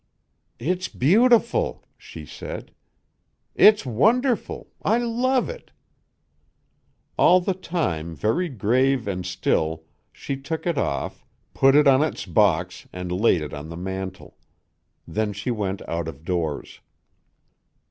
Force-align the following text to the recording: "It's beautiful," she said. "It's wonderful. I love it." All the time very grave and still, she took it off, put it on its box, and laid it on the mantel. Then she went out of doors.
"It's 0.57 0.87
beautiful," 0.87 1.83
she 1.95 2.25
said. 2.25 2.73
"It's 3.53 3.85
wonderful. 3.85 4.71
I 4.81 4.97
love 4.97 5.47
it." 5.47 5.69
All 7.19 7.39
the 7.39 7.53
time 7.53 8.15
very 8.15 8.49
grave 8.49 9.07
and 9.07 9.23
still, 9.23 9.83
she 10.11 10.37
took 10.37 10.65
it 10.65 10.79
off, 10.79 11.23
put 11.53 11.75
it 11.75 11.85
on 11.87 12.01
its 12.01 12.25
box, 12.25 12.87
and 12.91 13.11
laid 13.11 13.41
it 13.43 13.53
on 13.53 13.69
the 13.69 13.77
mantel. 13.77 14.37
Then 15.07 15.33
she 15.33 15.51
went 15.51 15.87
out 15.87 16.07
of 16.07 16.25
doors. 16.25 16.79